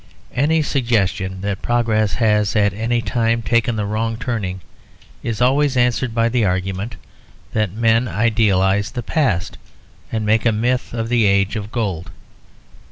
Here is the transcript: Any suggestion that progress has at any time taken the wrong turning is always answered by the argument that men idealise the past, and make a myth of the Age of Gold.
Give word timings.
Any 0.33 0.63
suggestion 0.63 1.41
that 1.41 1.61
progress 1.61 2.15
has 2.15 2.55
at 2.55 2.73
any 2.73 3.03
time 3.03 3.43
taken 3.43 3.75
the 3.75 3.85
wrong 3.85 4.17
turning 4.17 4.61
is 5.21 5.41
always 5.43 5.77
answered 5.77 6.15
by 6.15 6.27
the 6.27 6.43
argument 6.43 6.95
that 7.53 7.71
men 7.71 8.07
idealise 8.07 8.89
the 8.89 9.03
past, 9.03 9.59
and 10.11 10.25
make 10.25 10.43
a 10.43 10.51
myth 10.51 10.91
of 10.91 11.09
the 11.09 11.25
Age 11.27 11.55
of 11.55 11.71
Gold. 11.71 12.09